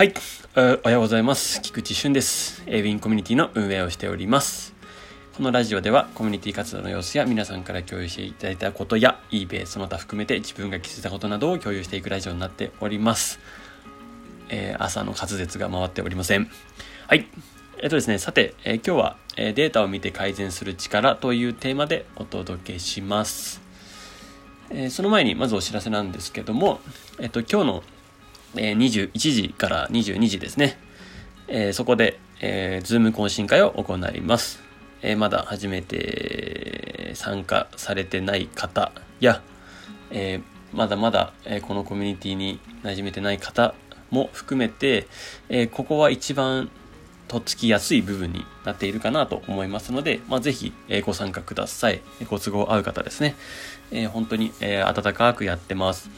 [0.00, 0.14] はい、
[0.56, 1.60] おはようございます。
[1.60, 2.62] 菊池俊です。
[2.66, 4.72] ウィンコミュニティの運営をしております。
[5.36, 13.40] このラジオではコミュニティ活動の様子や皆さんから共有していただいたことや eBay その他含めて自分が気づいたことなどを共有していくラジオになっております。
[14.48, 16.50] えー、朝の滑舌が回っておりません。
[17.06, 17.26] はい。
[17.82, 23.60] えっとですね、さて、えー、今日は、え、データを見て改善する力というテーマでお届けします。
[24.70, 26.80] えその前にまずお知らせなんですけども、
[27.18, 27.82] えっと、今日の
[28.56, 30.78] えー、21時から22時ですね。
[31.48, 34.60] えー、そこで、えー、ズーム懇親会を行います。
[35.02, 39.42] えー、まだ初めて参加されてない方や、
[40.10, 43.74] えー、まだまだ、えー、このコミュニティに馴染めてない方
[44.10, 45.06] も含めて、
[45.48, 46.70] えー、ここは一番
[47.28, 50.72] とっつきやすい部分になっているかなと思いますので、まあ、ぜひ、
[51.06, 52.00] ご参加ください。
[52.28, 53.36] ご都合合う方ですね。
[53.92, 56.10] えー、本当に、えー、温かくやってます。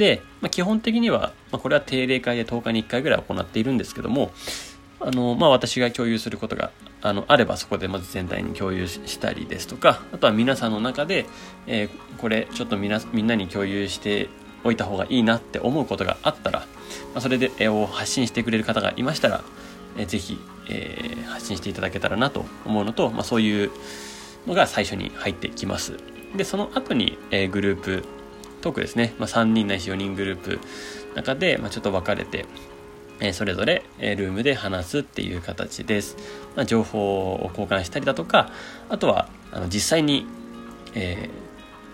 [0.00, 4.32] で、まあ、基本的には、まあ、これは定例会で10日に1回ぐらい行っているんですけども、
[4.98, 6.70] あの、まあ、私が共有することが、
[7.02, 11.26] あの、あればそこでまず全体に共有したりですとか、あとは皆さんの中で、
[11.66, 14.30] えー、これちょっとみなみんなに共有して
[14.64, 16.66] おいた方がいいなって思うことがあったら、ま
[17.16, 19.44] あ、それで、えー、を発信してくれる方がいましたら、
[19.98, 20.38] えー、ぜひ、
[20.70, 23.70] えー、発信していただけたらなと思うのと、まあ、そういう
[24.46, 25.98] のが最初に入ってきます。
[26.34, 28.04] で、その後に、えー、グループ
[28.60, 30.60] トークですね、まあ、3人ないし4人グループ
[31.14, 32.46] 中で、まあ、ちょっと分かれて、
[33.20, 36.16] えー、それぞれ、え、ルームで話すっていう形です、
[36.56, 38.50] まあ、情報を交換したりだとか
[38.88, 40.26] あとはあの実際に、
[40.94, 41.50] えー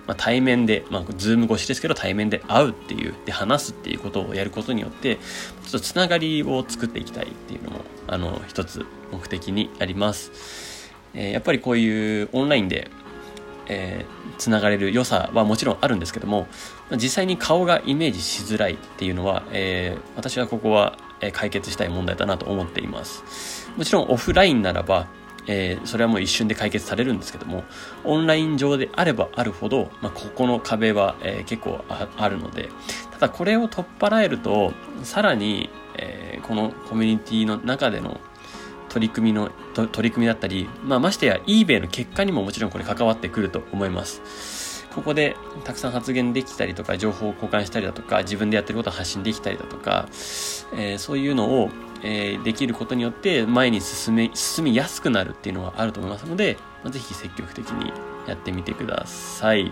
[0.07, 12.89] まあ、対面で、まあ、ズーム越しですけど対面で会うっていうで話すっていうことをやることによってちょっとつながりを作っていきたいっていうのもあの一つ目的にあります、えー、やっぱりこういうオンラインで
[13.69, 16.47] えー、つながれる良さはもちろんあるんですけども
[16.93, 20.97] 実際に顔がイメージしづらいっていうのは、えー、私はここは
[21.33, 23.71] 解決したい問題だなと思っています。
[23.77, 25.07] もちろんオフラインならば
[25.47, 27.65] えー、それはもう一瞬で解決されるんですけども
[28.05, 32.69] オンライン上であればあるほど、まあ、ここの壁は、えー、結構あるので
[33.13, 34.73] ただこれを取っ払えると
[35.03, 38.21] さらに、えー、このコミュニティの中での
[38.89, 44.87] 取り組みの、取り組みだったり、まあ、ましてや eBay の結果にももちろんこれ関わってくると思います。
[44.95, 50.07] ここでたくさん発言できたりとか、情報を交換したりだとか、自分でやってることを発信できたりだとか、
[50.75, 51.71] えー、そういうのを、
[52.03, 57.93] えー、できることによって前に進め、進みやすくなるっていうのはあると思いますので、まあ、ぜひ積極的に
[58.27, 59.71] やってみてください。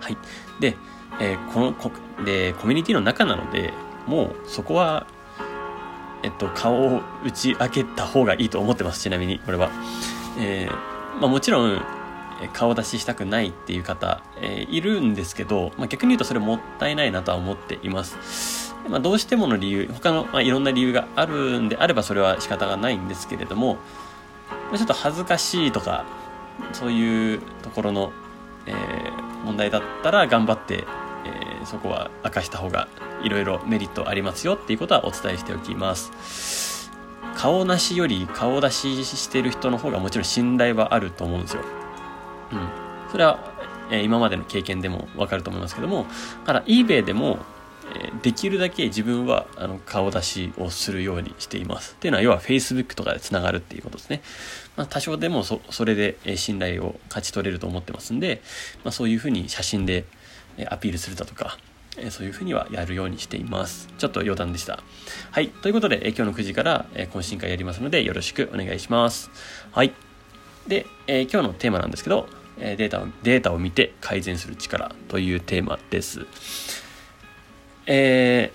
[0.00, 0.16] はい。
[0.60, 0.76] で、
[1.18, 1.90] えー、このこ、
[2.24, 3.72] で、コミュニティの中なので、
[4.06, 5.06] もうそこは
[6.22, 9.70] えっと、顔を打ち明けた方がいいと思ってます、ちなみに、これは。
[10.38, 11.82] えー、まあもちろん、
[12.52, 18.74] 顔出ししたくないっていう方、えー、いるんですけど、まあ、逆に言うとそれもったいないなとは思っています。
[18.88, 23.76] まあ、どうしてもの理由、他の、まあ、いろんな理由があるんであればそれは仕方がないんですけれども、
[24.72, 26.04] ま、ちょっと恥ずかしいとか、
[26.72, 28.12] そういうところの、
[28.66, 30.84] えー、問題だったら頑張って
[31.24, 32.88] えー、そこは明かした方が
[33.22, 36.90] いろいろメリットありますよっていうことはお伝えしておきます
[37.36, 41.62] 顔なしより顔出ししてる人の方がもちろん信頼はあると思うんですよ
[42.52, 42.68] うん
[43.10, 43.52] それは、
[43.90, 46.06] えー、今までの経験でもわかると思いますけども
[46.40, 47.38] だから eBay でも
[47.94, 51.94] えできるだけ自分はあの顔出しをするようにしています。
[51.94, 54.22] っていうのは要は Facebook とかでつながるっていうことですね。
[54.76, 58.42] まあ、多少でもそそれで信頼を勝ち取れると思ってますんで、
[58.84, 60.04] まあ、そういうふうに写真で
[60.68, 61.58] アピールするだとか、
[62.10, 63.88] そういうふうにはやるようにしています。
[63.98, 64.82] ちょっと余談でした。
[65.30, 65.48] はい。
[65.48, 69.30] ということで、今日の9時から懇親会やりますので、よろしくお願いします。
[69.72, 69.92] はい。
[70.66, 72.28] で、え今日のテーマなんですけど、
[72.58, 76.26] データを、データを見て改善する力というテーマです。
[77.86, 78.52] え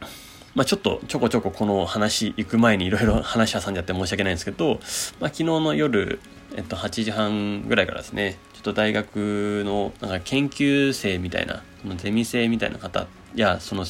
[0.00, 0.06] ー、
[0.54, 4.74] まあ、ちょっとちょこちょここの話行く前にいろいろ話挟んじゃって申し訳ないんですけど、
[5.20, 6.20] まあ、昨日の夜、
[6.56, 13.84] えっと、8時半ぐらいからですね、ちょっと大学のなんか研究生みたいなそのゼミ生みたいな方やその、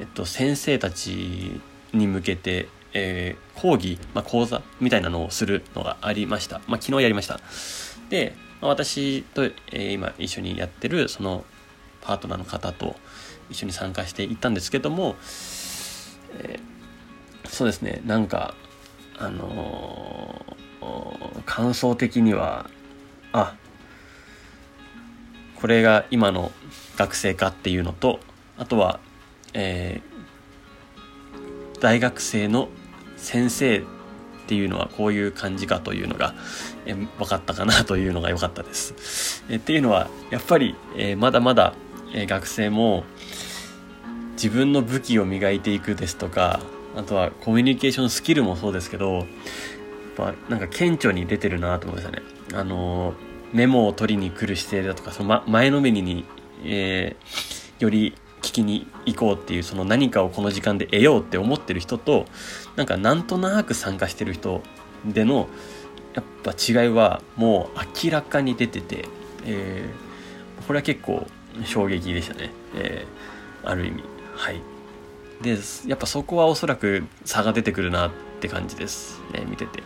[0.00, 1.60] えっと、先生たち
[1.92, 7.40] に向けて、えー、講義、まあ、講座みたいなのをするのがありました、まあ、昨日やりました。
[8.10, 11.44] で、まあ、私と、えー、今一緒にやってるその
[12.02, 12.96] パートナーの方と
[13.50, 15.16] 一緒に参加していったんですけども、
[16.40, 18.54] えー、そうですねなんか
[19.16, 20.63] あのー、
[21.46, 22.68] 感想的には
[23.32, 23.54] あ
[25.56, 26.52] これが今の
[26.96, 28.20] 学生かっていうのと
[28.58, 29.00] あとは、
[29.52, 32.68] えー、大学生の
[33.16, 33.82] 先生っ
[34.46, 36.34] ていうのはこういう感じかというのが、
[36.84, 39.42] えー、分かったかなというのが良かったです。
[39.48, 41.74] えー、っていうのはやっぱり、えー、まだまだ、
[42.12, 43.04] え、学生も
[44.32, 46.60] 自分の武器を磨いていくですとか
[46.94, 49.26] あとはコミュニケーションスキルもそうですけど
[50.16, 52.22] ぱなんか顕著に出てるなと思いましたね。
[52.52, 53.14] あの
[53.52, 56.24] メモを取りに来る姿勢だとかその、ま、前のめりに、
[56.64, 62.26] えー、より聞きに行こうっていうその何かをこの時間で得ようって思ってる人と
[62.76, 64.62] なんかなんとなく参加してる人
[65.04, 65.48] での
[66.14, 69.06] やっぱ違いはもう明らかに出てて、
[69.44, 71.26] えー、これは結構
[71.64, 74.02] 衝撃でしたね、えー、ある意味。
[74.34, 74.60] はい。
[75.42, 75.56] で
[75.86, 78.10] やっぱそこはおそらく差が出てくるなっ
[78.44, 79.82] って感じです、え、見てて。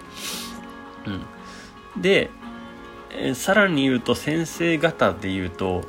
[1.06, 2.02] うん。
[2.02, 2.30] で、
[3.10, 5.84] えー、さらに言うと先生方で言うと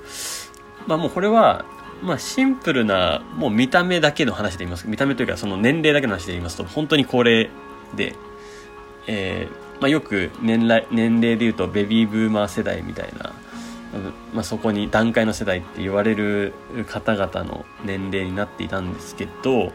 [0.87, 1.65] まあもうこれは
[2.01, 4.87] まあシンプルなもう見た目だけの話で言います。
[4.87, 7.49] 見た目というかその年齢だけの話で言いますと本当に高齢
[7.95, 8.15] で
[9.07, 13.33] えーまあ、よく年来年齢で言うとベビーブーマー世代みたいな
[14.33, 16.53] まあ、そこに段階の世代って言われる
[16.87, 19.73] 方々の年齢になっていたんですけど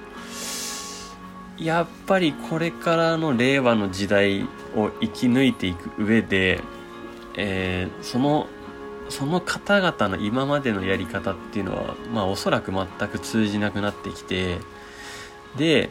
[1.59, 6.61] やっぱりこれからの令和の時代を生き抜いていく上で、
[7.37, 8.49] えー、その
[9.09, 14.59] その方々の今までのやり方っていうのは、まあ、おそらく全く通じなくなってきて
[15.56, 15.91] で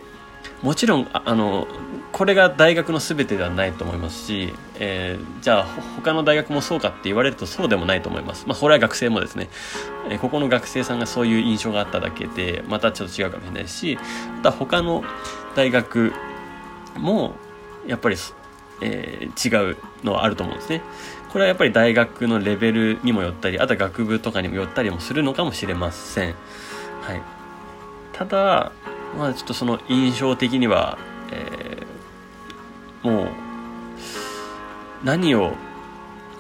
[0.64, 1.68] もちろんあの
[2.14, 5.64] これが大学の全てではないと思いますし、えー、じゃあ
[5.98, 8.46] 他の大学もそうかって言われるとそうでもないと思います。
[8.48, 9.50] まあ、これは学生もですね、
[10.10, 13.98] えー、ここの学生さんがそういう印象があっただけで、またちょっと違うかもしれないし、
[14.38, 15.04] また他の
[15.56, 16.14] 大学
[16.98, 17.34] も
[17.88, 18.16] やっぱり、
[18.82, 20.82] えー、違うのはあると思うんですね。
[21.30, 26.36] これはやっぱり大学のレベルにもよったり、あとは学部とかにもよったりもするのかもしれません。
[27.02, 27.22] はい。
[28.14, 28.72] ただ、
[29.18, 30.98] まあちょっとその印象的には、
[31.32, 33.28] えー、もう
[35.04, 35.54] 何を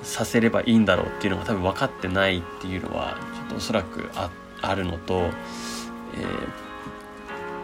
[0.02, 4.30] させればいいんだろうっていうのが多分分かってないっていうのはちょっとおそらくあ
[4.62, 5.30] あるのと、え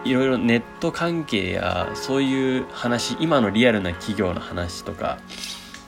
[0.06, 5.20] ー、いろいろネット関係やそういう話今のリアルな企業の話とか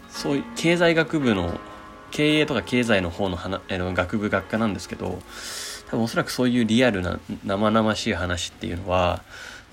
[0.09, 1.59] そういう経済学部の
[2.11, 3.37] 経営とか経済の方の
[3.69, 5.19] の学部学科なんですけど
[5.91, 9.21] 多分おそらくそういうリアルな生々しい話っていうのは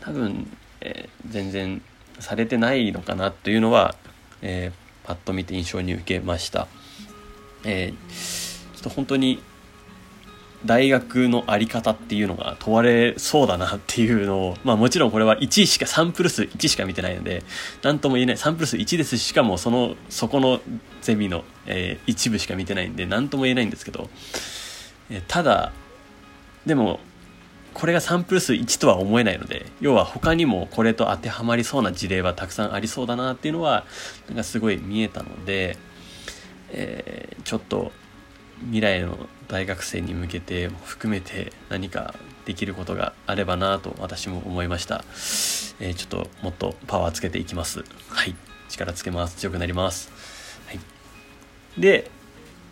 [0.00, 0.50] 多分、
[0.80, 1.80] えー、全然
[2.18, 3.94] されてないのかなというのは、
[4.42, 6.66] えー、パッと見て印象に受けました。
[7.64, 9.40] えー、ちょっと本当に
[10.64, 17.44] 大学の在り方っていうのが問われそうだなっていうのを、まあもちろんこれは1しか、サンプル数1しか見てないので、
[17.82, 20.60] なんとも言えない、サンプル数1ですし、しかもその、そこの
[21.00, 24.10] ゼミの、えー、一部しか見てないんで、なんとも言えないんですけど、
[25.10, 25.72] えー、ただ、
[26.66, 27.00] でも
[27.74, 33.84] これがサンプル数1とは思えないので要は他にもこれと当てはまりそうな事例はたくさんありそうだなっていうのは
[34.26, 35.76] なんかすごい見えたので、
[36.70, 37.92] えー、ちょっと
[38.62, 39.16] 未来の
[39.46, 42.14] 大学生に向けて含めて何か
[42.44, 45.04] できることがあればなと私も思いました、
[45.78, 47.84] えー、ちょっともっとパワーつけていきます。
[48.08, 48.34] はい。
[48.68, 49.36] 力つけます。
[49.36, 50.10] 強くなります。
[50.66, 50.80] はい。
[51.78, 52.10] で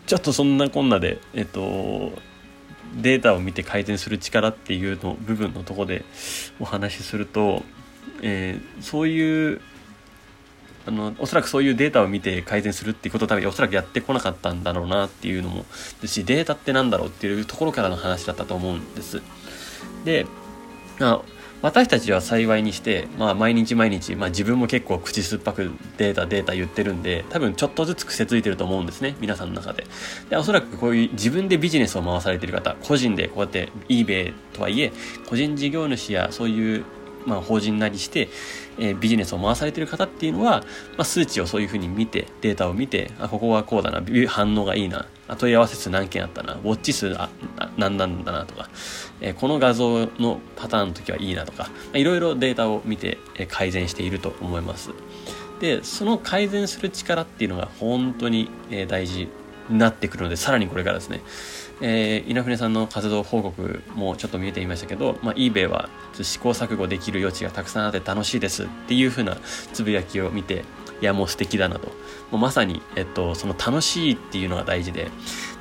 [0.05, 2.11] ちょっとそんなこんなでえっと
[2.95, 6.05] データを見て改善する力っていうの部分のとこで
[6.59, 7.63] お話しすると、
[8.21, 9.61] えー、そういう
[10.87, 15.65] あのおそらくそういうデータを見て改善するっていうことを多分おそらくやってこなかったんだろうなっていうのも
[16.01, 19.21] ですしデータって何だろうっていうところからの話だったと思うんです。
[20.05, 20.25] で、
[21.01, 21.21] あ、
[21.61, 29.85] 私たちは幸いにして、まあ、毎日毎日、まあ、自分も結構口酸っぱくデータデータ言ってるんで多分ちょっとずつ癖ついてると思うんですね皆さんの中で。
[30.29, 34.91] でおそらくこういう自分でビジネスを回されてる方個人でこうやって eBay とはいえ
[35.27, 36.85] 個人事業主やそういう
[37.25, 38.29] まあ、法人なりして、
[38.79, 40.61] えー、ビジネスを回されてる方っていうのは、
[40.95, 45.05] まあ、数値をそういうふうに見てデータを見てあここはこうだな反応がいいな
[45.35, 46.53] 問い合わせ数何件あったな。
[46.53, 47.29] ウォッチ数あ
[47.77, 48.69] 何なんだなとか、
[49.19, 51.69] えー、この画像のパターンの時はいいなとか。
[51.93, 53.17] いろいろデータを見て、
[53.49, 54.91] 改善していると思います。
[55.59, 58.49] でその改善する力っていうのが本当に、
[58.87, 59.27] 大事
[59.69, 61.21] なってくるのでさらにこれからですね。
[61.79, 69.37] えー、稲船さんの活動報告もちょっと見えていましたけど、まあ、eBay は試行錯誤できる余地がたくさんあって楽しいですっていう風な
[69.73, 70.63] つぶやきを見て
[71.01, 71.89] いやもう素敵だなと。
[72.31, 75.11] もうまさに、えっと、その楽しいっていうのが大事で。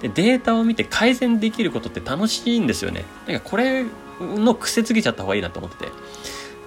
[0.00, 3.04] でデータを見て改善できることって楽しいんですよね。
[3.26, 3.84] なんかこれ
[4.20, 5.92] の癖つけちゃった方がいいなと思ってて。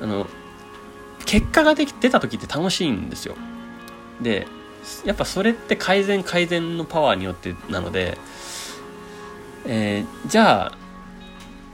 [0.02, 0.28] あの
[1.26, 3.36] 結果ができ出た時って楽しいんですよ。
[4.22, 4.48] で
[5.06, 8.18] やっぱそれって改善改善のパワーによってなので
[9.66, 10.78] えー、じゃあ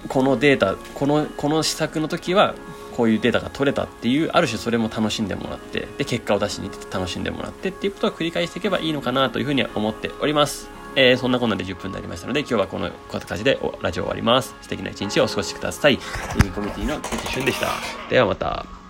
[0.09, 2.55] このデータこのこの施策の時は
[2.95, 14.55] こういうデータが取れたっていうある種それも楽しんでもらってで結果を出しに行って楽しんでもらってっていうことを繰り返していけばいいのかなというふうには思っておりますえー、そんなこんなで10分になりましたので、今日はこの形でラジオ終わります。
[14.61, 15.97] 素敵な一日をお過ごしください。
[15.97, 17.67] コミュニティの菊池俊でした。
[18.09, 18.84] ではまた。